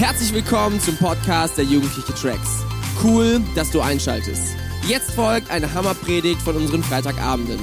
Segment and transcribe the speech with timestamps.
[0.00, 2.64] Herzlich willkommen zum Podcast der Jugendliche Tracks.
[3.04, 4.54] Cool, dass du einschaltest.
[4.88, 7.60] Jetzt folgt eine Hammerpredigt von unseren Freitagabenden.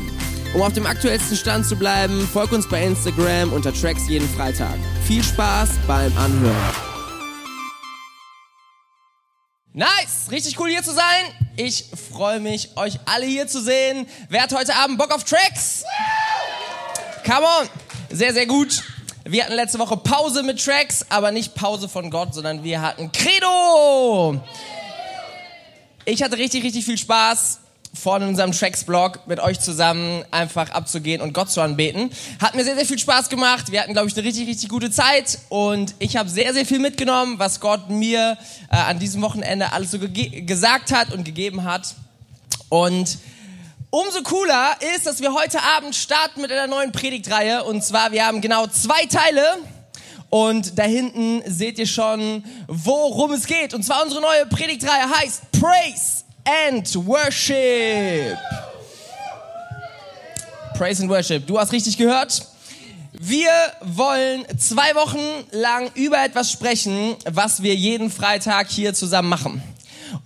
[0.53, 4.75] Um auf dem aktuellsten Stand zu bleiben, folg uns bei Instagram unter Tracks jeden Freitag.
[5.07, 6.75] Viel Spaß beim Anhören.
[9.73, 11.49] Nice, richtig cool hier zu sein.
[11.55, 14.05] Ich freue mich, euch alle hier zu sehen.
[14.29, 15.83] Wer hat heute Abend Bock auf Tracks?
[17.25, 17.69] Come on,
[18.15, 18.83] sehr, sehr gut.
[19.29, 23.11] Wir hatten letzte Woche Pause mit Tracks, aber nicht Pause von Gott, sondern wir hatten
[23.11, 24.39] Credo.
[26.05, 27.59] Ich hatte richtig, richtig viel Spaß
[27.93, 32.09] vorne in unserem Tracks-Blog mit euch zusammen einfach abzugehen und Gott zu anbeten.
[32.39, 33.69] Hat mir sehr, sehr viel Spaß gemacht.
[33.69, 36.79] Wir hatten, glaube ich, eine richtig, richtig gute Zeit und ich habe sehr, sehr viel
[36.79, 38.37] mitgenommen, was Gott mir
[38.71, 41.95] äh, an diesem Wochenende alles so gesagt hat und gegeben hat.
[42.69, 43.17] Und
[43.99, 47.63] Umso cooler ist, dass wir heute Abend starten mit einer neuen Predigtreihe.
[47.63, 49.41] Und zwar, wir haben genau zwei Teile.
[50.29, 53.73] Und da hinten seht ihr schon, worum es geht.
[53.73, 58.37] Und zwar unsere neue Predigtreihe heißt Praise and Worship.
[60.77, 61.47] Praise and Worship.
[61.47, 62.45] Du hast richtig gehört.
[63.13, 63.49] Wir
[63.81, 65.17] wollen zwei Wochen
[65.49, 69.63] lang über etwas sprechen, was wir jeden Freitag hier zusammen machen.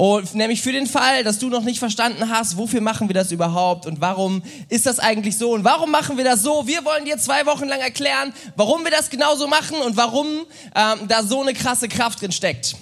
[0.01, 3.31] Und nämlich für den Fall, dass du noch nicht verstanden hast, wofür machen wir das
[3.31, 6.65] überhaupt und warum ist das eigentlich so und warum machen wir das so?
[6.65, 10.25] Wir wollen dir zwei Wochen lang erklären, warum wir das genauso machen und warum
[10.73, 12.75] ähm, da so eine krasse Kraft drin steckt.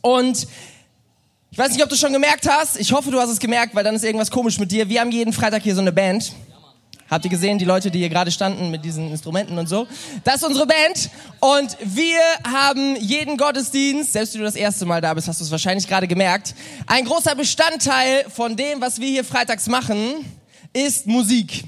[0.00, 0.48] Und
[1.52, 2.76] ich weiß nicht, ob du schon gemerkt hast.
[2.76, 4.88] Ich hoffe, du hast es gemerkt, weil dann ist irgendwas komisch mit dir.
[4.88, 6.32] Wir haben jeden Freitag hier so eine Band.
[7.12, 9.86] Habt ihr gesehen, die Leute, die hier gerade standen mit diesen Instrumenten und so?
[10.24, 11.10] Das ist unsere Band
[11.40, 12.18] und wir
[12.50, 15.86] haben jeden Gottesdienst, selbst wenn du das erste Mal da bist, hast du es wahrscheinlich
[15.86, 16.54] gerade gemerkt,
[16.86, 20.24] ein großer Bestandteil von dem, was wir hier freitags machen,
[20.72, 21.64] ist Musik.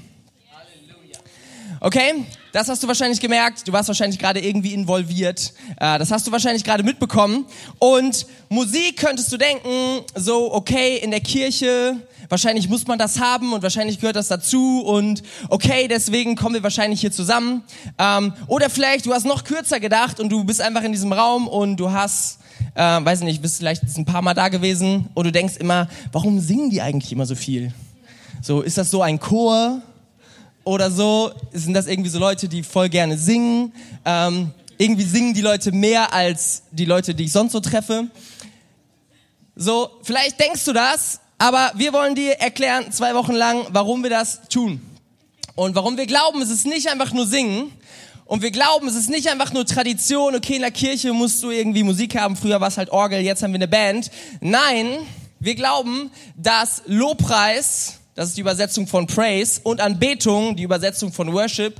[1.79, 2.25] Okay?
[2.55, 3.67] Das hast du wahrscheinlich gemerkt.
[3.67, 5.51] Du warst wahrscheinlich gerade irgendwie involviert.
[5.77, 7.45] Äh, das hast du wahrscheinlich gerade mitbekommen.
[7.79, 11.97] Und Musik könntest du denken, so, okay, in der Kirche,
[12.29, 16.63] wahrscheinlich muss man das haben und wahrscheinlich gehört das dazu und okay, deswegen kommen wir
[16.63, 17.61] wahrscheinlich hier zusammen.
[17.99, 21.49] Ähm, oder vielleicht, du hast noch kürzer gedacht und du bist einfach in diesem Raum
[21.49, 22.39] und du hast,
[22.75, 26.39] äh, weiß nicht, bist vielleicht ein paar Mal da gewesen und du denkst immer, warum
[26.39, 27.73] singen die eigentlich immer so viel?
[28.41, 29.81] So, ist das so ein Chor?
[30.65, 33.71] Oder so, sind das irgendwie so Leute, die voll gerne singen.
[34.03, 38.07] Ähm, irgendwie singen die Leute mehr als die Leute, die ich sonst so treffe.
[39.55, 44.09] So, vielleicht denkst du das, aber wir wollen dir erklären, zwei Wochen lang, warum wir
[44.09, 44.81] das tun.
[45.55, 47.71] Und warum wir glauben, es ist nicht einfach nur singen.
[48.25, 51.51] Und wir glauben, es ist nicht einfach nur Tradition, okay, in der Kirche musst du
[51.51, 54.09] irgendwie Musik haben, früher war es halt Orgel, jetzt haben wir eine Band.
[54.41, 54.97] Nein,
[55.39, 61.31] wir glauben, dass Lobpreis das ist die Übersetzung von Praise, und Anbetung, die Übersetzung von
[61.33, 61.79] Worship,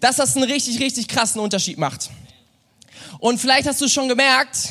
[0.00, 2.10] dass das einen richtig, richtig krassen Unterschied macht.
[3.18, 4.70] Und vielleicht hast du schon gemerkt,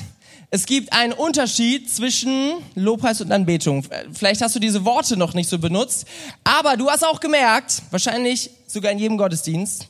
[0.49, 3.85] es gibt einen Unterschied zwischen Lobpreis und Anbetung.
[4.13, 6.05] Vielleicht hast du diese Worte noch nicht so benutzt,
[6.43, 9.87] aber du hast auch gemerkt, wahrscheinlich sogar in jedem Gottesdienst,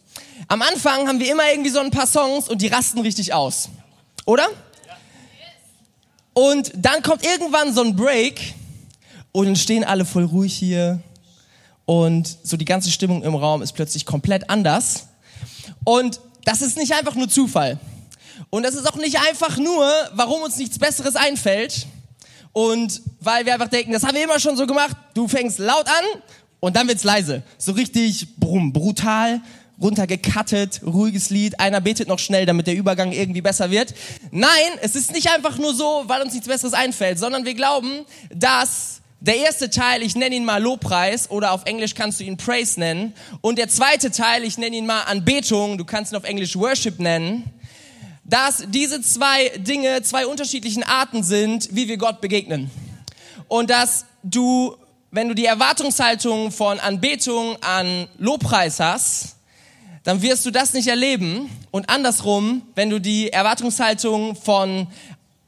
[0.48, 3.70] am Anfang haben wir immer irgendwie so ein paar Songs und die rasten richtig aus.
[4.26, 4.48] Oder?
[6.34, 8.56] Und dann kommt irgendwann so ein Break
[9.32, 11.02] und dann stehen alle voll ruhig hier
[11.86, 15.08] und so die ganze Stimmung im Raum ist plötzlich komplett anders.
[15.84, 17.80] Und das ist nicht einfach nur Zufall.
[18.50, 21.88] Und das ist auch nicht einfach nur, warum uns nichts Besseres einfällt.
[22.52, 24.96] Und weil wir einfach denken, das haben wir immer schon so gemacht.
[25.14, 26.22] Du fängst laut an
[26.60, 27.44] und dann wird's leise.
[27.58, 29.42] So richtig brumm, brutal,
[29.82, 31.60] runtergekattet, ruhiges Lied.
[31.60, 33.94] Einer betet noch schnell, damit der Übergang irgendwie besser wird.
[34.32, 34.50] Nein,
[34.82, 39.02] es ist nicht einfach nur so, weil uns nichts Besseres einfällt, sondern wir glauben, dass
[39.24, 42.78] der erste Teil, ich nenne ihn mal Lobpreis oder auf Englisch kannst du ihn Praise
[42.78, 43.14] nennen.
[43.40, 47.00] Und der zweite Teil, ich nenne ihn mal Anbetung, du kannst ihn auf Englisch Worship
[47.00, 47.50] nennen.
[48.26, 52.70] Dass diese zwei Dinge zwei unterschiedlichen Arten sind, wie wir Gott begegnen.
[53.48, 54.76] Und dass du,
[55.12, 59.38] wenn du die Erwartungshaltung von Anbetung an Lobpreis hast,
[60.04, 61.50] dann wirst du das nicht erleben.
[61.72, 64.88] Und andersrum, wenn du die Erwartungshaltung von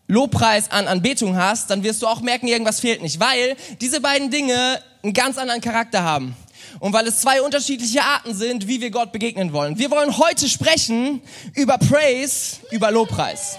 [0.08, 4.30] Lobpreis an Anbetung hast, dann wirst du auch merken, irgendwas fehlt nicht, weil diese beiden
[4.30, 6.36] Dinge einen ganz anderen Charakter haben.
[6.80, 9.78] Und weil es zwei unterschiedliche Arten sind, wie wir Gott begegnen wollen.
[9.78, 11.22] Wir wollen heute sprechen
[11.54, 13.58] über Praise, über Lobpreis.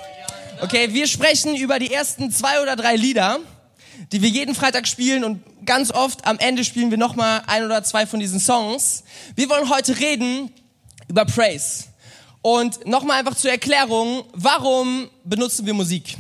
[0.60, 3.38] Okay, wir sprechen über die ersten zwei oder drei Lieder,
[4.12, 7.82] die wir jeden Freitag spielen und ganz oft am Ende spielen wir nochmal ein oder
[7.82, 9.04] zwei von diesen Songs.
[9.34, 10.50] Wir wollen heute reden
[11.08, 11.84] über Praise.
[12.42, 16.16] Und nochmal einfach zur Erklärung, warum benutzen wir Musik?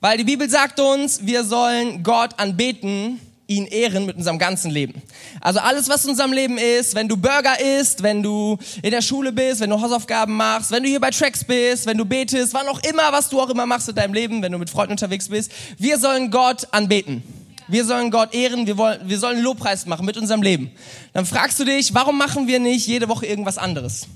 [0.00, 5.02] Weil die Bibel sagt uns, wir sollen Gott anbeten ihn ehren mit unserem ganzen Leben.
[5.40, 9.02] Also alles, was in unserem Leben ist, wenn du Burger isst, wenn du in der
[9.02, 12.54] Schule bist, wenn du Hausaufgaben machst, wenn du hier bei Tracks bist, wenn du betest,
[12.54, 14.92] wann auch immer, was du auch immer machst in deinem Leben, wenn du mit Freunden
[14.92, 17.22] unterwegs bist, wir sollen Gott anbeten.
[17.68, 20.70] Wir sollen Gott ehren, wir, wollen, wir sollen Lobpreis machen mit unserem Leben.
[21.12, 24.06] Dann fragst du dich, warum machen wir nicht jede Woche irgendwas anderes?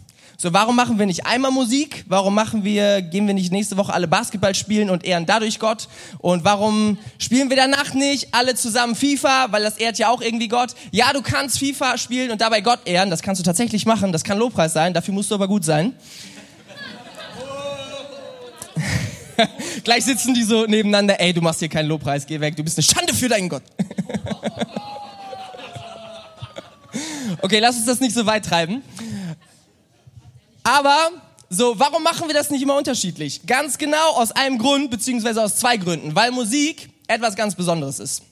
[0.43, 2.03] So, warum machen wir nicht einmal Musik?
[2.09, 5.87] Warum machen wir, gehen wir nicht nächste Woche alle Basketball spielen und ehren dadurch Gott?
[6.17, 9.53] Und warum spielen wir danach nicht alle zusammen FIFA?
[9.53, 10.71] Weil das ehrt ja auch irgendwie Gott.
[10.93, 13.11] Ja, du kannst FIFA spielen und dabei Gott ehren.
[13.11, 14.13] Das kannst du tatsächlich machen.
[14.13, 14.95] Das kann Lobpreis sein.
[14.95, 15.93] Dafür musst du aber gut sein.
[19.85, 21.21] Gleich sitzen die so nebeneinander.
[21.21, 22.27] Ey, du machst hier keinen Lobpreis.
[22.27, 22.57] Geh weg.
[22.57, 23.65] Du bist eine Schande für deinen Gott.
[27.43, 28.83] okay, lass uns das nicht so weit treiben.
[30.71, 31.11] Aber
[31.49, 33.45] so, warum machen wir das nicht immer unterschiedlich?
[33.45, 36.15] Ganz genau aus einem Grund, beziehungsweise aus zwei Gründen.
[36.15, 38.23] Weil Musik etwas ganz Besonderes ist.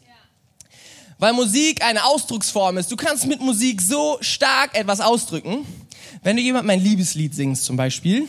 [1.19, 2.93] Weil Musik eine Ausdrucksform ist.
[2.93, 5.67] Du kannst mit Musik so stark etwas ausdrücken.
[6.23, 8.29] Wenn du jemand mein Liebeslied singst zum Beispiel,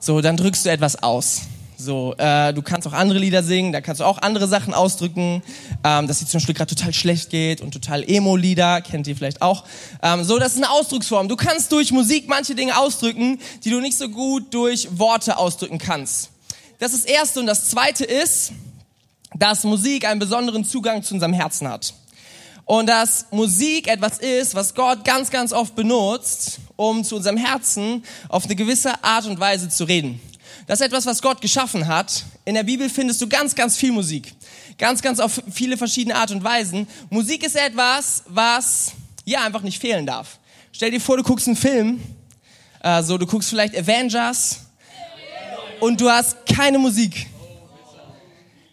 [0.00, 1.42] so, dann drückst du etwas aus.
[1.82, 5.42] So, äh, du kannst auch andere Lieder singen, da kannst du auch andere Sachen ausdrücken,
[5.82, 9.42] ähm, dass dir zum Beispiel gerade total schlecht geht und total Emo-Lieder, kennt ihr vielleicht
[9.42, 9.64] auch.
[10.00, 11.28] Ähm, so, das ist eine Ausdrucksform.
[11.28, 15.78] Du kannst durch Musik manche Dinge ausdrücken, die du nicht so gut durch Worte ausdrücken
[15.78, 16.30] kannst.
[16.78, 17.40] Das ist das Erste.
[17.40, 18.52] Und das Zweite ist,
[19.34, 21.94] dass Musik einen besonderen Zugang zu unserem Herzen hat.
[22.64, 28.04] Und dass Musik etwas ist, was Gott ganz, ganz oft benutzt, um zu unserem Herzen
[28.28, 30.20] auf eine gewisse Art und Weise zu reden.
[30.66, 32.24] Das ist etwas, was Gott geschaffen hat.
[32.44, 34.32] In der Bibel findest du ganz, ganz viel Musik.
[34.78, 36.86] Ganz, ganz auf viele verschiedene Art und Weisen.
[37.10, 38.92] Musik ist etwas, was,
[39.24, 40.38] ja, einfach nicht fehlen darf.
[40.72, 42.00] Stell dir vor, du guckst einen Film,
[42.82, 44.60] äh, so, du guckst vielleicht Avengers
[45.80, 47.26] und du hast keine Musik.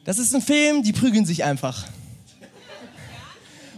[0.06, 1.85] Das ist ein Film, die prügeln sich einfach.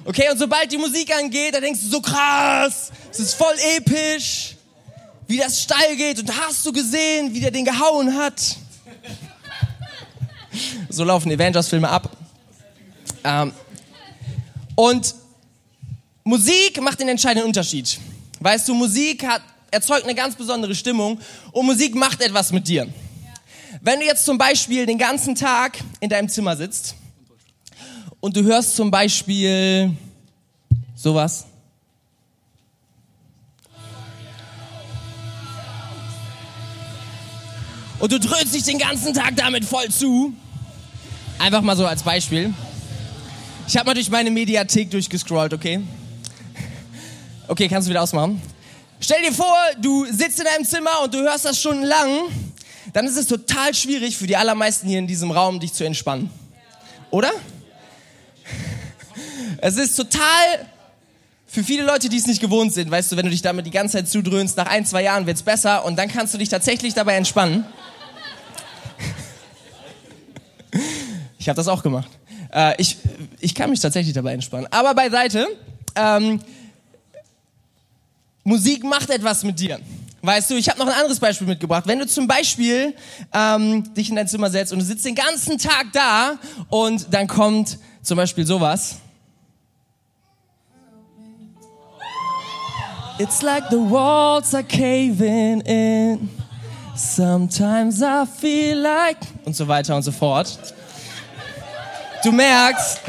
[0.03, 4.55] Okay, und sobald die Musik angeht, da denkst du so krass, es ist voll episch
[5.31, 8.57] wie das steil geht und hast du gesehen, wie der den gehauen hat?
[10.89, 12.11] So laufen Avengers-Filme ab.
[13.23, 13.53] Ähm,
[14.75, 15.15] und
[16.25, 17.97] Musik macht den entscheidenden Unterschied.
[18.41, 19.41] Weißt du, Musik hat,
[19.71, 21.17] erzeugt eine ganz besondere Stimmung
[21.53, 22.89] und Musik macht etwas mit dir.
[23.79, 26.95] Wenn du jetzt zum Beispiel den ganzen Tag in deinem Zimmer sitzt
[28.19, 29.95] und du hörst zum Beispiel
[30.93, 31.45] sowas.
[38.01, 40.33] Und du dröhnst dich den ganzen Tag damit voll zu.
[41.39, 42.53] Einfach mal so als Beispiel.
[43.67, 45.81] Ich habe mal durch meine Mediathek durchgescrollt, okay?
[47.47, 48.41] Okay, kannst du wieder ausmachen?
[48.99, 52.09] Stell dir vor, du sitzt in deinem Zimmer und du hörst das stundenlang,
[52.93, 56.29] dann ist es total schwierig für die allermeisten hier in diesem Raum, dich zu entspannen.
[57.11, 57.31] Oder?
[59.57, 60.67] Es ist total
[61.45, 63.71] für viele Leute, die es nicht gewohnt sind, weißt du, wenn du dich damit die
[63.71, 66.93] ganze Zeit zudröhnst, nach ein, zwei Jahren wird's besser und dann kannst du dich tatsächlich
[66.93, 67.65] dabei entspannen.
[71.41, 72.07] Ich habe das auch gemacht.
[72.53, 72.97] Äh, ich,
[73.39, 74.67] ich kann mich tatsächlich dabei entspannen.
[74.69, 75.47] Aber beiseite,
[75.95, 76.39] ähm,
[78.43, 79.79] Musik macht etwas mit dir.
[80.21, 81.87] Weißt du, ich habe noch ein anderes Beispiel mitgebracht.
[81.87, 82.93] Wenn du zum Beispiel
[83.33, 86.37] ähm, dich in dein Zimmer setzt und du sitzt den ganzen Tag da
[86.69, 88.97] und dann kommt zum Beispiel sowas.
[93.17, 96.29] It's like the walls are caving in.
[96.95, 100.75] Sometimes I feel like und so weiter und so fort.
[102.23, 102.99] Du merkst,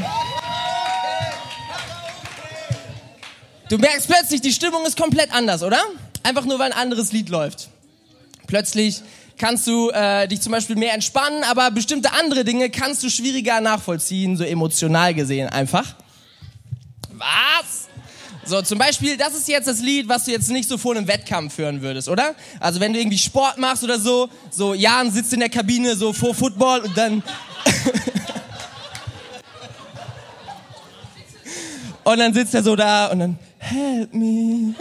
[3.69, 5.81] du merkst plötzlich, die Stimmung ist komplett anders, oder?
[6.23, 7.69] Einfach nur, weil ein anderes Lied läuft.
[8.47, 9.03] Plötzlich
[9.37, 13.61] kannst du äh, dich zum Beispiel mehr entspannen, aber bestimmte andere Dinge kannst du schwieriger
[13.61, 15.95] nachvollziehen, so emotional gesehen einfach.
[17.11, 17.89] Was?
[18.45, 21.07] So, zum Beispiel, das ist jetzt das Lied, was du jetzt nicht so vor einem
[21.07, 22.35] Wettkampf hören würdest, oder?
[22.61, 26.13] Also wenn du irgendwie Sport machst oder so, so Jan sitzt in der Kabine so
[26.15, 27.23] vor Football und dann
[32.05, 34.75] Und dann sitzt er so da und dann, help me.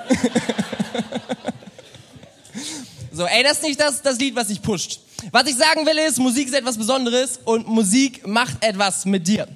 [3.12, 5.00] so, ey, das ist nicht das, das Lied, was sich pusht.
[5.32, 9.48] Was ich sagen will ist, Musik ist etwas Besonderes und Musik macht etwas mit dir.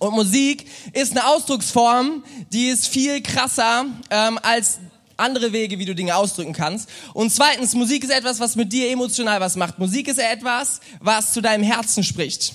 [0.00, 4.78] Und Musik ist eine Ausdrucksform, die ist viel krasser ähm, als
[5.16, 6.88] andere Wege, wie du Dinge ausdrücken kannst.
[7.12, 9.78] Und zweitens, Musik ist etwas, was mit dir emotional was macht.
[9.78, 12.54] Musik ist etwas, was zu deinem Herzen spricht.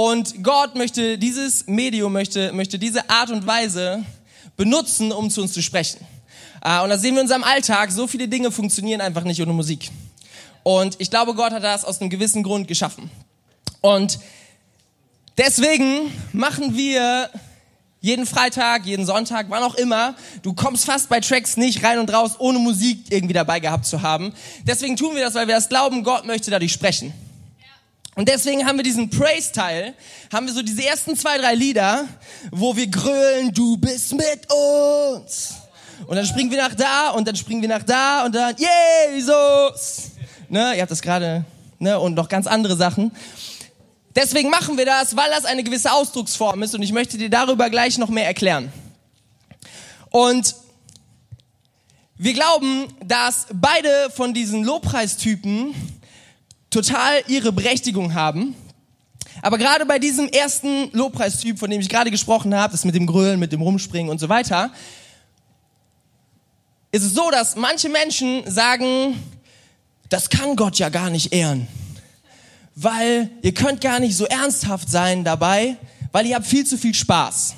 [0.00, 4.04] Und Gott möchte dieses Medium, möchte, möchte diese Art und Weise
[4.56, 5.98] benutzen, um zu uns zu sprechen.
[6.62, 9.52] Äh, und da sehen wir in unserem Alltag, so viele Dinge funktionieren einfach nicht ohne
[9.52, 9.90] Musik.
[10.62, 13.10] Und ich glaube, Gott hat das aus einem gewissen Grund geschaffen.
[13.80, 14.20] Und
[15.36, 17.28] deswegen machen wir
[18.00, 20.14] Jeden Freitag, jeden Sonntag, wann auch immer.
[20.42, 24.02] Du kommst fast bei Tracks nicht rein und raus, ohne Musik irgendwie dabei gehabt zu
[24.02, 24.32] haben.
[24.62, 27.12] Deswegen tun wir das, weil wir das glauben, Gott möchte dadurch sprechen.
[28.18, 29.94] Und deswegen haben wir diesen Praise-Teil,
[30.32, 32.04] haben wir so diese ersten zwei, drei Lieder,
[32.50, 35.54] wo wir grölen, du bist mit uns.
[36.04, 40.10] Und dann springen wir nach da und dann springen wir nach da und dann Jesus.
[40.48, 41.44] Ne, ihr habt das gerade,
[41.78, 43.12] ne, und noch ganz andere Sachen.
[44.16, 47.70] Deswegen machen wir das, weil das eine gewisse Ausdrucksform ist und ich möchte dir darüber
[47.70, 48.72] gleich noch mehr erklären.
[50.10, 50.56] Und
[52.16, 55.72] wir glauben, dass beide von diesen Lobpreistypen
[56.70, 58.54] total ihre Berechtigung haben.
[59.42, 63.06] Aber gerade bei diesem ersten Lobpreistyp, von dem ich gerade gesprochen habe, das mit dem
[63.06, 64.70] Grölen, mit dem Rumspringen und so weiter,
[66.90, 69.14] ist es so, dass manche Menschen sagen,
[70.08, 71.68] das kann Gott ja gar nicht ehren
[72.80, 75.76] weil ihr könnt gar nicht so ernsthaft sein dabei,
[76.12, 77.56] weil ihr habt viel zu viel Spaß.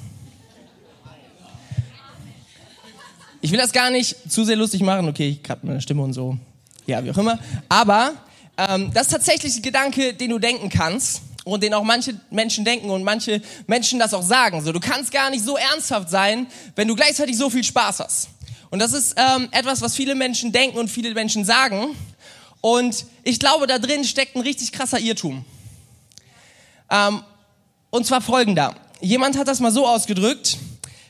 [3.43, 5.09] Ich will das gar nicht zu sehr lustig machen.
[5.09, 6.39] Okay, ich habe meine Stimme und so.
[6.87, 7.39] Ja, wie auch immer.
[7.69, 8.15] Aber
[8.69, 12.65] ähm, das ist tatsächlich ein Gedanke, den du denken kannst und den auch manche Menschen
[12.65, 14.63] denken und manche Menschen das auch sagen.
[14.63, 18.29] So, du kannst gar nicht so ernsthaft sein, wenn du gleichzeitig so viel Spaß hast.
[18.71, 21.97] Und das ist ähm, etwas, was viele Menschen denken und viele Menschen sagen.
[22.61, 25.45] Und ich glaube, da drin steckt ein richtig krasser Irrtum.
[26.91, 27.23] Ähm,
[27.89, 28.75] und zwar folgender.
[29.01, 30.59] Jemand hat das mal so ausgedrückt.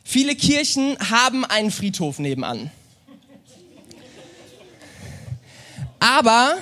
[0.04, 2.70] Viele Kirchen haben einen Friedhof nebenan.
[5.98, 6.56] Aber,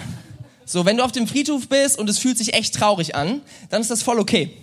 [0.69, 3.81] so, wenn du auf dem Friedhof bist und es fühlt sich echt traurig an, dann
[3.81, 4.55] ist das voll okay.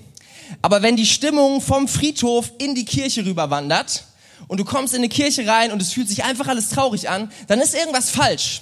[0.61, 4.03] Aber wenn die Stimmung vom Friedhof in die Kirche rüberwandert
[4.47, 7.31] und du kommst in eine Kirche rein und es fühlt sich einfach alles traurig an,
[7.47, 8.61] dann ist irgendwas falsch.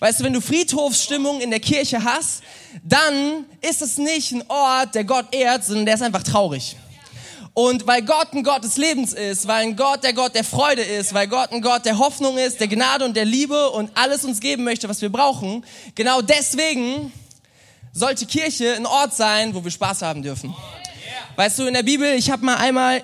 [0.00, 2.42] Weißt du, wenn du Friedhofsstimmung in der Kirche hast,
[2.82, 6.74] dann ist es nicht ein Ort, der Gott ehrt, sondern der ist einfach traurig.
[7.62, 10.80] Und weil Gott ein Gott des Lebens ist, weil ein Gott der Gott der Freude
[10.80, 14.24] ist, weil Gott ein Gott der Hoffnung ist, der Gnade und der Liebe und alles
[14.24, 15.62] uns geben möchte, was wir brauchen,
[15.94, 17.12] genau deswegen
[17.92, 20.56] sollte Kirche ein Ort sein, wo wir Spaß haben dürfen.
[21.36, 23.02] Weißt du, in der Bibel, ich habe mal einmal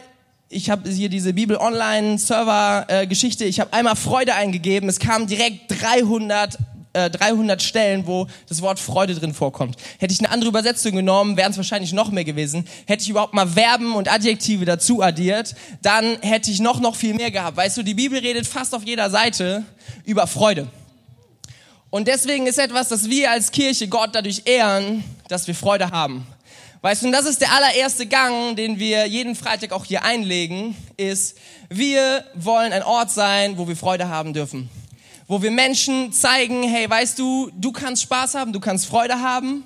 [0.48, 3.44] ich habe hier diese Bibel Online Server äh, Geschichte.
[3.44, 4.88] Ich habe einmal Freude eingegeben.
[4.88, 6.56] Es kamen direkt 300
[6.96, 9.76] 300 äh, Stellen, wo das Wort Freude drin vorkommt.
[9.98, 12.66] Hätte ich eine andere Übersetzung genommen, wären es wahrscheinlich noch mehr gewesen.
[12.86, 17.14] Hätte ich überhaupt mal Verben und Adjektive dazu addiert, dann hätte ich noch, noch viel
[17.14, 17.56] mehr gehabt.
[17.56, 19.64] Weißt du, die Bibel redet fast auf jeder Seite
[20.04, 20.68] über Freude.
[21.90, 26.26] Und deswegen ist etwas, dass wir als Kirche Gott dadurch ehren, dass wir Freude haben.
[26.82, 30.76] Weißt du, und das ist der allererste Gang, den wir jeden Freitag auch hier einlegen,
[30.96, 31.36] ist,
[31.68, 34.70] wir wollen ein Ort sein, wo wir Freude haben dürfen
[35.28, 39.64] wo wir Menschen zeigen, hey, weißt du, du kannst Spaß haben, du kannst Freude haben,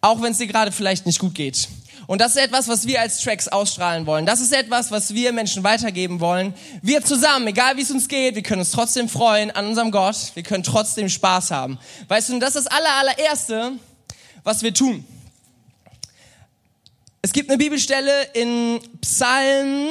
[0.00, 1.68] auch wenn es dir gerade vielleicht nicht gut geht.
[2.06, 4.26] Und das ist etwas, was wir als Tracks ausstrahlen wollen.
[4.26, 6.52] Das ist etwas, was wir Menschen weitergeben wollen.
[6.82, 10.16] Wir zusammen, egal wie es uns geht, wir können uns trotzdem freuen an unserem Gott.
[10.34, 11.78] Wir können trotzdem Spaß haben.
[12.08, 13.72] Weißt du, und das ist das aller, allererste,
[14.42, 15.04] was wir tun.
[17.22, 19.88] Es gibt eine Bibelstelle in Psalm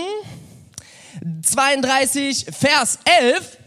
[1.42, 3.58] 32, Vers 11.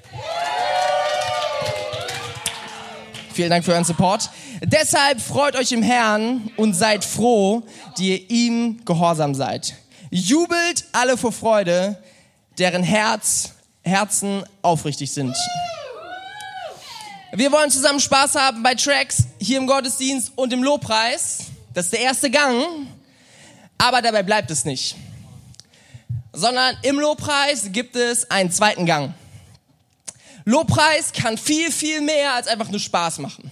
[3.37, 4.31] Vielen Dank für euren Support.
[4.63, 7.65] Deshalb freut euch im Herrn und seid froh,
[7.99, 9.75] die ihr ihm gehorsam seid.
[10.11, 12.03] Jubelt alle vor Freude,
[12.59, 13.51] deren Herz,
[13.83, 15.37] Herzen aufrichtig sind.
[17.35, 21.41] Wir wollen zusammen Spaß haben bei Tracks hier im Gottesdienst und im Lobpreis.
[21.75, 22.65] Das ist der erste Gang.
[23.77, 24.97] Aber dabei bleibt es nicht.
[26.33, 29.13] Sondern im Lobpreis gibt es einen zweiten Gang.
[30.47, 33.51] Lobpreis kann viel, viel mehr als einfach nur Spaß machen.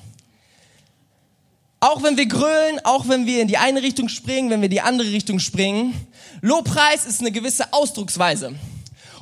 [1.80, 4.70] Auch wenn wir grölen, auch wenn wir in die eine Richtung springen, wenn wir in
[4.70, 5.92] die andere Richtung springen,
[6.40, 8.54] Lobpreis ist eine gewisse Ausdrucksweise.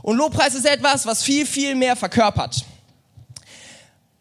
[0.02, 2.64] Und Lobpreis ist etwas, was viel, viel mehr verkörpert.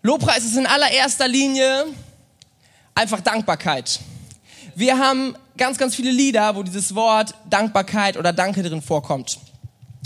[0.01, 1.87] Lobpreis ist in allererster Linie
[2.95, 3.99] einfach Dankbarkeit.
[4.75, 9.39] Wir haben ganz, ganz viele Lieder, wo dieses Wort Dankbarkeit oder Danke drin vorkommt.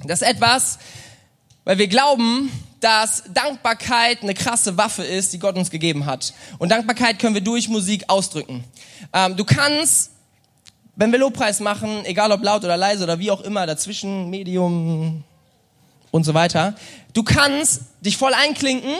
[0.03, 0.79] Das ist etwas,
[1.63, 2.51] weil wir glauben,
[2.85, 6.35] dass Dankbarkeit eine krasse Waffe ist, die Gott uns gegeben hat.
[6.59, 8.63] Und Dankbarkeit können wir durch Musik ausdrücken.
[9.11, 10.11] Ähm, du kannst,
[10.95, 15.23] wenn wir Lobpreis machen, egal ob laut oder leise oder wie auch immer, dazwischen, Medium
[16.11, 16.75] und so weiter,
[17.15, 18.93] du kannst dich voll einklinken,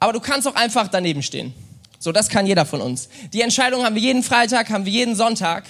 [0.00, 1.52] aber du kannst auch einfach daneben stehen.
[1.98, 3.10] So, das kann jeder von uns.
[3.34, 5.64] Die Entscheidung haben wir jeden Freitag, haben wir jeden Sonntag.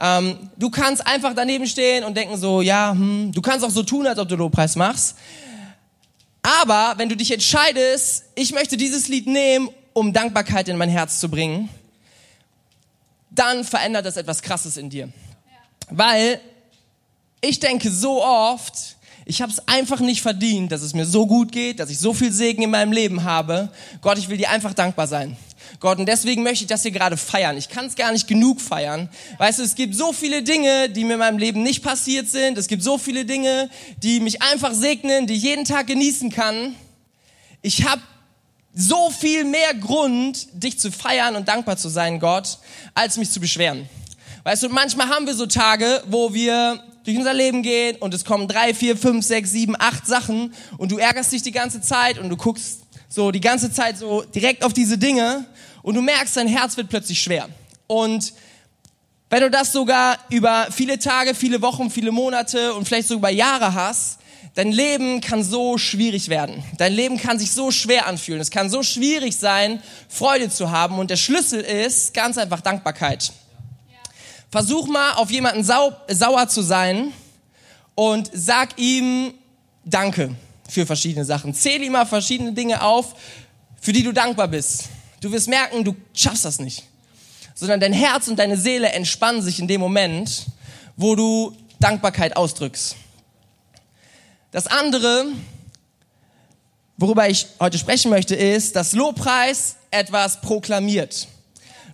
[0.00, 3.32] Ähm, du kannst einfach daneben stehen und denken so, ja, hm.
[3.32, 5.16] du kannst auch so tun, als ob du Lobpreis machst.
[6.48, 11.20] Aber wenn du dich entscheidest, ich möchte dieses Lied nehmen, um Dankbarkeit in mein Herz
[11.20, 11.68] zu bringen,
[13.30, 15.10] dann verändert das etwas Krasses in dir.
[15.90, 16.40] Weil
[17.40, 21.52] Ich denke so oft, ich habe es einfach nicht verdient, dass es mir so gut
[21.52, 23.68] geht, dass ich so viel Segen in meinem Leben habe.
[24.00, 25.36] Gott, ich will dir einfach dankbar sein.
[25.80, 27.56] Gott, und deswegen möchte ich das hier gerade feiern.
[27.56, 29.08] Ich kann es gar nicht genug feiern.
[29.38, 32.58] Weißt du, es gibt so viele Dinge, die mir in meinem Leben nicht passiert sind.
[32.58, 33.70] Es gibt so viele Dinge,
[34.02, 36.74] die mich einfach segnen, die ich jeden Tag genießen kann.
[37.62, 38.02] Ich habe
[38.74, 42.58] so viel mehr Grund, dich zu feiern und dankbar zu sein, Gott,
[42.94, 43.88] als mich zu beschweren.
[44.42, 48.24] Weißt du, manchmal haben wir so Tage, wo wir durch unser Leben gehen und es
[48.24, 52.18] kommen drei, vier, fünf, sechs, sieben, acht Sachen und du ärgerst dich die ganze Zeit
[52.18, 55.46] und du guckst so die ganze Zeit so direkt auf diese Dinge
[55.82, 57.48] und du merkst, dein Herz wird plötzlich schwer.
[57.86, 58.32] Und
[59.30, 63.74] wenn du das sogar über viele Tage, viele Wochen, viele Monate und vielleicht sogar Jahre
[63.74, 64.20] hast,
[64.54, 66.64] dein Leben kann so schwierig werden.
[66.78, 68.40] Dein Leben kann sich so schwer anfühlen.
[68.40, 70.98] Es kann so schwierig sein, Freude zu haben.
[70.98, 73.32] Und der Schlüssel ist ganz einfach Dankbarkeit.
[74.50, 77.12] Versuch mal auf jemanden sau sauer zu sein
[77.94, 79.34] und sag ihm
[79.84, 80.34] Danke
[80.68, 81.54] für verschiedene Sachen.
[81.54, 83.14] Zähl ihm mal verschiedene Dinge auf,
[83.80, 84.84] für die du dankbar bist.
[85.20, 86.84] Du wirst merken, du schaffst das nicht.
[87.54, 90.46] Sondern dein Herz und deine Seele entspannen sich in dem Moment,
[90.96, 92.96] wo du Dankbarkeit ausdrückst.
[94.50, 95.26] Das andere,
[96.96, 101.28] worüber ich heute sprechen möchte, ist, dass Lobpreis etwas proklamiert.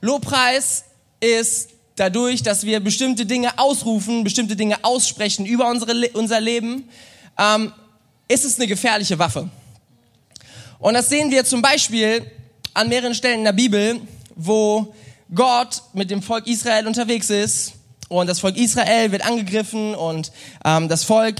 [0.00, 0.85] Lobpreis
[1.21, 6.88] ist dadurch, dass wir bestimmte Dinge ausrufen, bestimmte Dinge aussprechen über unsere, unser Leben,
[7.38, 7.73] ähm,
[8.28, 9.49] ist es eine gefährliche Waffe.
[10.78, 12.31] Und das sehen wir zum Beispiel
[12.75, 14.00] an mehreren Stellen in der Bibel,
[14.35, 14.95] wo
[15.33, 17.75] Gott mit dem Volk Israel unterwegs ist
[18.09, 20.33] und das Volk Israel wird angegriffen und
[20.64, 21.37] ähm, das Volk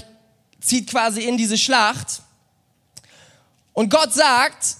[0.61, 2.21] zieht quasi in diese Schlacht.
[3.73, 4.77] Und Gott sagt,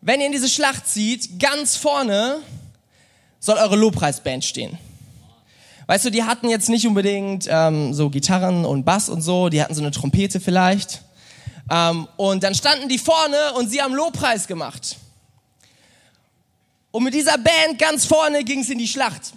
[0.00, 2.38] wenn ihr in diese Schlacht zieht, ganz vorne
[3.38, 4.78] soll eure Lobpreisband stehen.
[5.86, 9.62] Weißt du, die hatten jetzt nicht unbedingt ähm, so Gitarren und Bass und so, die
[9.62, 11.02] hatten so eine Trompete vielleicht.
[11.70, 14.96] Ähm, und dann standen die vorne und sie haben Lobpreis gemacht.
[16.90, 19.32] Und mit dieser Band ganz vorne ging es in die Schlacht.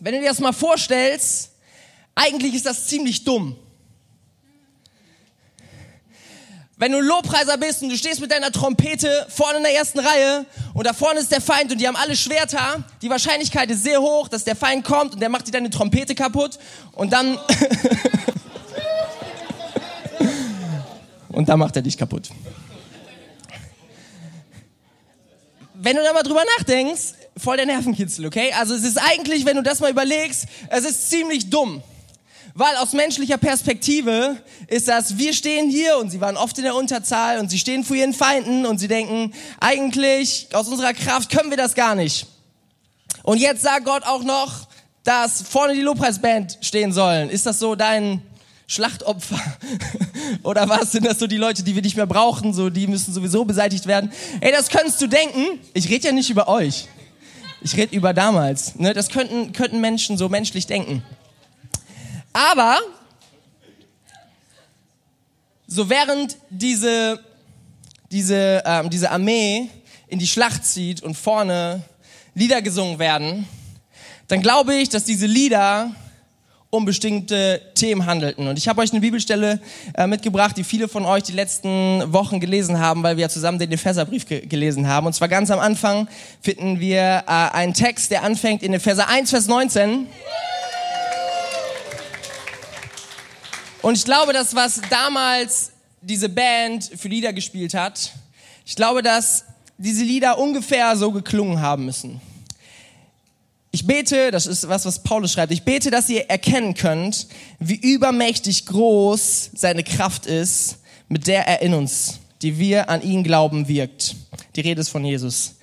[0.00, 1.50] Wenn du dir das mal vorstellst,
[2.14, 3.56] eigentlich ist das ziemlich dumm.
[6.76, 10.00] Wenn du ein Lobpreiser bist und du stehst mit deiner Trompete vorne in der ersten
[10.00, 13.84] Reihe und da vorne ist der Feind und die haben alle Schwerter, die Wahrscheinlichkeit ist
[13.84, 16.58] sehr hoch, dass der Feind kommt und der macht dir deine Trompete kaputt
[16.90, 17.38] und dann
[21.28, 22.30] und dann macht er dich kaputt.
[25.84, 28.52] Wenn du da mal drüber nachdenkst, voll der Nervenkitzel, okay?
[28.52, 31.82] Also es ist eigentlich, wenn du das mal überlegst, es ist ziemlich dumm.
[32.54, 34.36] Weil aus menschlicher Perspektive
[34.68, 37.82] ist das, wir stehen hier und sie waren oft in der Unterzahl und sie stehen
[37.82, 42.28] vor ihren Feinden und sie denken, eigentlich aus unserer Kraft können wir das gar nicht.
[43.24, 44.68] Und jetzt sagt Gott auch noch,
[45.02, 47.28] dass vorne die Lobpreisband stehen sollen.
[47.28, 48.22] Ist das so dein
[48.72, 49.40] Schlachtopfer?
[50.42, 52.54] Oder was sind das so die Leute, die wir nicht mehr brauchen?
[52.54, 54.10] So, die müssen sowieso beseitigt werden.
[54.40, 55.60] Ey, das könntest du denken.
[55.74, 56.88] Ich rede ja nicht über euch.
[57.60, 58.76] Ich rede über damals.
[58.76, 58.94] Ne?
[58.94, 61.04] Das könnten, könnten Menschen so menschlich denken.
[62.32, 62.78] Aber
[65.66, 67.20] so während diese,
[68.10, 69.68] diese, ähm, diese Armee
[70.08, 71.82] in die Schlacht zieht und vorne
[72.34, 73.46] Lieder gesungen werden,
[74.28, 75.94] dann glaube ich, dass diese Lieder
[76.74, 78.48] um bestimmte Themen handelten.
[78.48, 79.60] Und ich habe euch eine Bibelstelle
[79.94, 83.58] äh, mitgebracht, die viele von euch die letzten Wochen gelesen haben, weil wir ja zusammen
[83.58, 85.06] den Epheserbrief ge gelesen haben.
[85.06, 86.08] Und zwar ganz am Anfang
[86.40, 90.06] finden wir äh, einen Text, der anfängt in Epheser 1, Vers 19.
[93.82, 98.12] Und ich glaube, dass was damals diese Band für Lieder gespielt hat,
[98.64, 99.44] ich glaube, dass
[99.76, 102.18] diese Lieder ungefähr so geklungen haben müssen.
[103.74, 107.26] Ich bete, das ist was, was Paulus schreibt, ich bete, dass ihr erkennen könnt,
[107.58, 113.24] wie übermächtig groß seine Kraft ist, mit der er in uns, die wir an ihn
[113.24, 114.14] glauben, wirkt.
[114.56, 115.54] Die Rede ist von Jesus.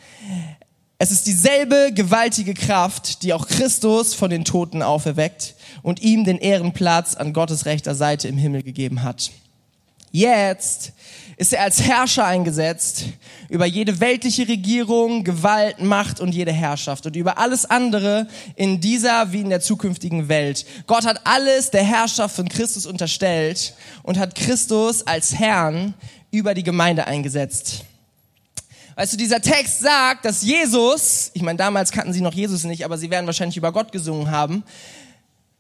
[0.98, 6.40] Es ist dieselbe gewaltige Kraft, die auch Christus von den Toten auferweckt und ihm den
[6.40, 9.30] Ehrenplatz an Gottes rechter Seite im Himmel gegeben hat.
[10.12, 10.94] Jetzt
[11.38, 13.06] ist er als Herrscher eingesetzt
[13.48, 19.32] über jede weltliche Regierung, Gewalt, Macht und jede Herrschaft und über alles andere in dieser
[19.32, 20.66] wie in der zukünftigen Welt.
[20.86, 25.94] Gott hat alles der Herrschaft von Christus unterstellt und hat Christus als Herrn
[26.32, 27.86] über die Gemeinde eingesetzt.
[29.00, 32.84] Weißt du, dieser Text sagt, dass Jesus, ich meine, damals kannten sie noch Jesus nicht,
[32.84, 34.66] aber sie werden wahrscheinlich über Gott gesungen haben,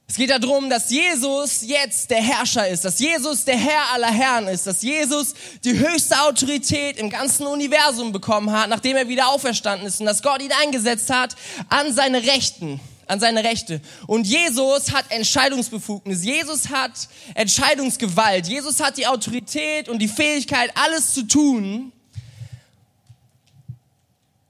[0.09, 4.47] es geht darum, dass Jesus jetzt der Herrscher ist, dass Jesus der Herr aller Herren
[4.47, 9.87] ist, dass Jesus die höchste Autorität im ganzen Universum bekommen hat, nachdem er wieder auferstanden
[9.87, 11.35] ist und dass Gott ihn eingesetzt hat
[11.69, 13.81] an seine Rechten an seine Rechte.
[14.05, 16.23] Und Jesus hat Entscheidungsbefugnis.
[16.23, 16.91] Jesus hat
[17.33, 18.47] Entscheidungsgewalt.
[18.47, 21.91] Jesus hat die Autorität und die Fähigkeit, alles zu tun.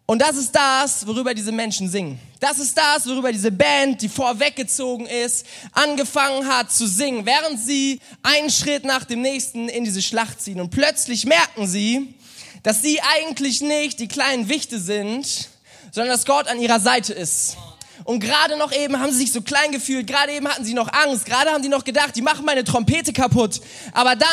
[0.10, 2.20] Und das ist das, worüber diese Menschen singen.
[2.40, 8.00] Das ist das, worüber diese Band, die vorweggezogen ist, angefangen hat zu singen, während sie
[8.24, 10.62] einen Schritt nach dem nächsten in diese Schlacht ziehen.
[10.62, 12.16] Und plötzlich merken sie,
[12.64, 15.48] dass sie eigentlich nicht die kleinen Wichte sind,
[15.92, 17.58] sondern dass Gott an ihrer Seite ist.
[18.04, 20.92] Und gerade noch eben haben sie sich so klein gefühlt, gerade eben hatten sie noch
[20.92, 23.62] Angst, gerade haben sie noch gedacht, die machen meine Trompete kaputt.
[23.92, 24.30] Aber dann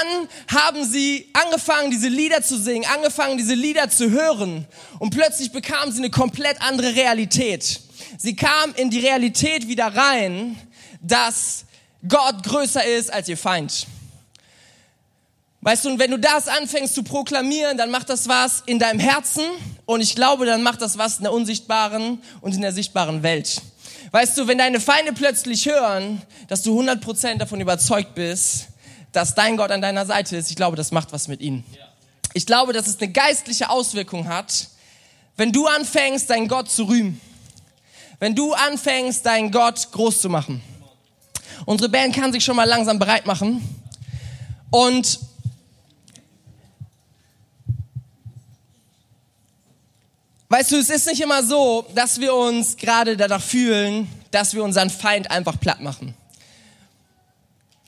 [0.53, 4.67] haben sie angefangen, diese Lieder zu singen, angefangen, diese Lieder zu hören.
[4.99, 7.81] Und plötzlich bekamen sie eine komplett andere Realität.
[8.19, 10.57] Sie kamen in die Realität wieder rein,
[11.03, 11.65] dass
[12.09, 13.87] Gott größer ist als ihr Feind.
[15.67, 19.01] Weißt du, und wenn du das anfängst zu proklamieren, dann macht das was in deinem
[19.01, 19.43] Herzen
[19.85, 23.61] und ich glaube, dann macht das was in der unsichtbaren und in der sichtbaren Welt.
[24.13, 28.69] Weißt du, wenn deine Feinde plötzlich hören, dass du 100% davon überzeugt bist,
[29.11, 31.65] dass dein Gott an deiner Seite ist, ich glaube, das macht was mit ihnen.
[32.33, 34.69] Ich glaube, dass es eine geistliche Auswirkung hat,
[35.37, 37.21] wenn du anfängst, deinen Gott zu rühmen.
[38.21, 40.63] Wenn du anfängst, deinen Gott groß zu machen.
[41.65, 43.69] Unsere Band kann sich schon mal langsam bereit machen.
[44.71, 45.26] Und
[50.49, 54.63] Weißt du, es ist nicht immer so, dass wir uns gerade danach fühlen, dass wir
[54.63, 56.15] unseren Feind einfach platt machen.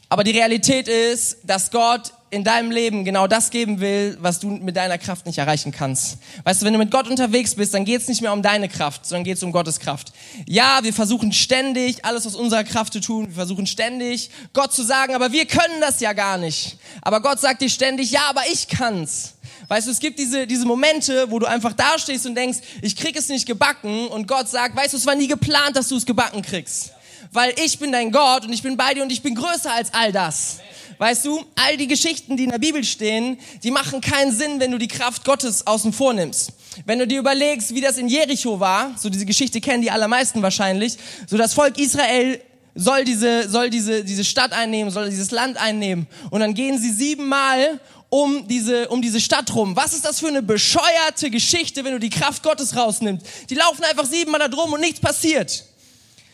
[0.08, 4.48] Aber die Realität ist, dass Gott in deinem Leben genau das geben will, was du
[4.48, 6.18] mit deiner Kraft nicht erreichen kannst.
[6.44, 8.68] Weißt du, wenn du mit Gott unterwegs bist, dann geht es nicht mehr um deine
[8.68, 10.12] Kraft, sondern geht es um Gottes Kraft.
[10.46, 13.28] Ja, wir versuchen ständig, alles aus unserer Kraft zu tun.
[13.28, 16.78] Wir versuchen ständig, Gott zu sagen, aber wir können das ja gar nicht.
[17.02, 19.34] Aber Gott sagt dir ständig, ja, aber ich kann's.
[19.68, 23.14] Weißt du, es gibt diese, diese Momente, wo du einfach dastehst und denkst, ich krieg
[23.16, 26.06] es nicht gebacken und Gott sagt, weißt du, es war nie geplant, dass du es
[26.06, 26.92] gebacken kriegst.
[27.32, 29.92] Weil ich bin dein Gott und ich bin bei dir und ich bin größer als
[29.92, 30.60] all das.
[30.96, 34.72] Weißt du, all die Geschichten, die in der Bibel stehen, die machen keinen Sinn, wenn
[34.72, 36.52] du die Kraft Gottes außen vor nimmst.
[36.86, 40.42] Wenn du dir überlegst, wie das in Jericho war, so diese Geschichte kennen die allermeisten
[40.42, 42.40] wahrscheinlich, so das Volk Israel
[42.74, 46.06] soll diese, soll diese, diese Stadt einnehmen, soll dieses Land einnehmen.
[46.30, 49.76] Und dann gehen sie siebenmal um diese, um diese Stadt rum.
[49.76, 53.26] Was ist das für eine bescheuerte Geschichte, wenn du die Kraft Gottes rausnimmst?
[53.50, 55.64] Die laufen einfach siebenmal da drum und nichts passiert.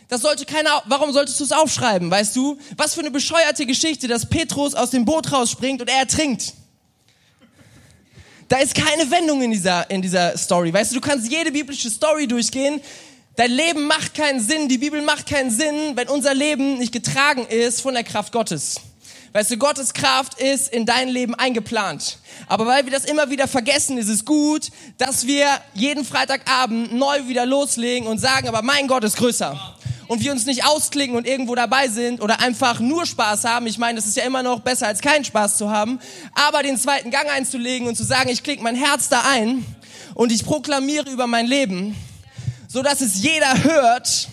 [0.09, 2.59] Das sollte keiner, warum solltest du es aufschreiben, weißt du?
[2.77, 6.53] Was für eine bescheuerte Geschichte, dass Petrus aus dem Boot rausspringt und er ertrinkt.
[8.49, 10.73] Da ist keine Wendung in dieser, in dieser Story.
[10.73, 12.81] Weißt du, du kannst jede biblische Story durchgehen.
[13.37, 17.47] Dein Leben macht keinen Sinn, die Bibel macht keinen Sinn, wenn unser Leben nicht getragen
[17.47, 18.77] ist von der Kraft Gottes.
[19.37, 22.19] Weißt du, Gottes Kraft ist in dein Leben eingeplant.
[22.47, 27.27] Aber weil wir das immer wieder vergessen, ist es gut, dass wir jeden Freitagabend neu
[27.27, 29.59] wieder loslegen und sagen, aber mein Gott ist größer.
[30.07, 33.67] Und wir uns nicht ausklicken und irgendwo dabei sind oder einfach nur Spaß haben.
[33.67, 35.99] Ich meine, das ist ja immer noch besser als keinen Spaß zu haben.
[36.35, 39.67] Aber den zweiten Gang einzulegen und zu sagen, ich klicke mein Herz da ein
[40.15, 41.97] und ich proklamiere über mein Leben,
[42.69, 44.29] so dass es jeder hört,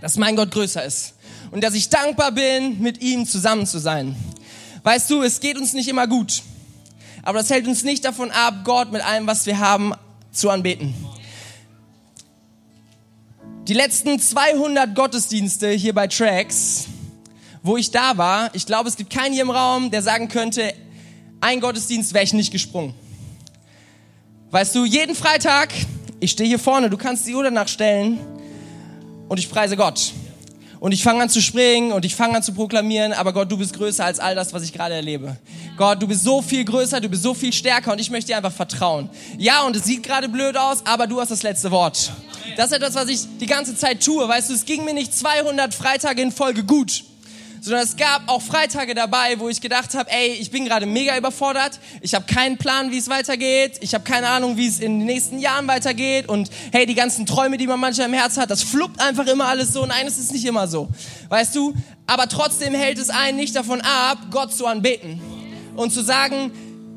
[0.00, 1.14] dass mein Gott größer ist
[1.50, 4.14] und dass ich dankbar bin, mit ihm zusammen zu sein.
[4.82, 6.42] Weißt du, es geht uns nicht immer gut,
[7.22, 9.92] aber das hält uns nicht davon ab, Gott mit allem, was wir haben,
[10.32, 10.94] zu anbeten.
[13.68, 16.86] Die letzten 200 Gottesdienste hier bei Tracks,
[17.62, 20.72] wo ich da war, ich glaube, es gibt keinen hier im Raum, der sagen könnte,
[21.40, 22.94] ein Gottesdienst wäre ich nicht gesprungen.
[24.50, 25.72] Weißt du, jeden Freitag,
[26.20, 28.18] ich stehe hier vorne, du kannst die Uhr danach stellen
[29.28, 30.12] und ich preise Gott
[30.80, 33.58] und ich fange an zu springen und ich fange an zu proklamieren, aber Gott, du
[33.58, 35.36] bist größer als all das, was ich gerade erlebe.
[35.76, 38.38] Gott, du bist so viel größer, du bist so viel stärker und ich möchte dir
[38.38, 39.10] einfach vertrauen.
[39.38, 42.10] Ja, und es sieht gerade blöd aus, aber du hast das letzte Wort.
[42.56, 44.26] Das ist etwas, was ich die ganze Zeit tue.
[44.26, 47.04] Weißt du, es ging mir nicht 200 Freitage in Folge gut
[47.60, 51.16] sondern es gab auch Freitage dabei, wo ich gedacht habe, ey, ich bin gerade mega
[51.16, 55.00] überfordert, ich habe keinen Plan, wie es weitergeht, ich habe keine Ahnung, wie es in
[55.00, 58.50] den nächsten Jahren weitergeht und hey, die ganzen Träume, die man manchmal im Herz hat,
[58.50, 59.84] das fluppt einfach immer alles so.
[59.86, 60.88] Nein, es ist nicht immer so,
[61.28, 61.74] weißt du?
[62.06, 65.20] Aber trotzdem hält es einen nicht davon ab, Gott zu anbeten
[65.76, 66.52] und zu sagen,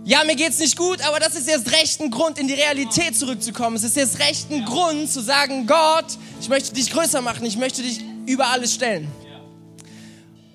[0.06, 3.17] ja, mir geht's nicht gut, aber das ist jetzt recht ein Grund, in die Realität
[3.17, 3.78] zurückzukommen.
[3.78, 7.58] Es ist jetzt recht ein Grund zu sagen, Gott, ich möchte dich größer machen, ich
[7.58, 9.08] möchte dich über alles stellen.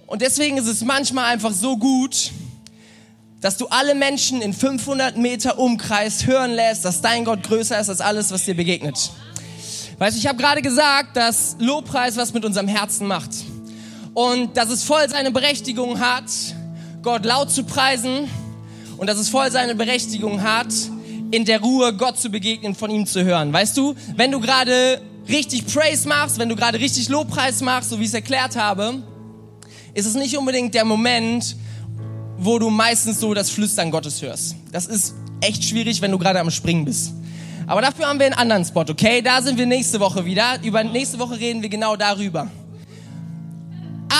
[0.09, 2.31] Und deswegen ist es manchmal einfach so gut,
[3.42, 7.90] dass du alle Menschen in 500 Meter Umkreis hören lässt, dass dein Gott größer ist
[7.90, 9.11] als alles, was dir begegnet.
[9.99, 13.31] Weißt du, ich habe gerade gesagt, dass Lobpreis was mit unserem Herzen macht.
[14.14, 16.25] Und dass es voll seine Berechtigung hat,
[17.03, 18.31] Gott laut zu preisen.
[18.97, 20.73] Und dass es voll seine Berechtigung hat,
[21.31, 23.53] in der Ruhe Gott zu begegnen, von ihm zu hören.
[23.53, 27.99] Weißt du, wenn du gerade richtig Praise machst, wenn du gerade richtig Lobpreis machst, so
[27.99, 29.03] wie ich es erklärt habe,
[29.94, 31.57] ist es nicht unbedingt der Moment,
[32.38, 34.55] wo du meistens so das Flüstern Gottes hörst.
[34.72, 37.12] Das ist echt schwierig, wenn du gerade am Springen bist.
[37.66, 39.20] Aber dafür haben wir einen anderen Spot, okay?
[39.20, 40.59] Da sind wir nächste Woche wieder.
[40.62, 42.51] Über nächste Woche reden wir genau darüber.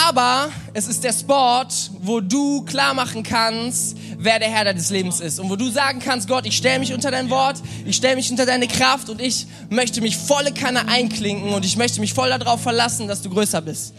[0.07, 1.66] Aber es ist der Spot,
[2.00, 5.40] wo du klar machen kannst, wer der Herr deines Lebens ist.
[5.40, 8.31] Und wo du sagen kannst, Gott, ich stelle mich unter dein Wort, ich stelle mich
[8.31, 12.28] unter deine Kraft und ich möchte mich volle Kanne einklinken und ich möchte mich voll
[12.28, 13.94] darauf verlassen, dass du größer bist.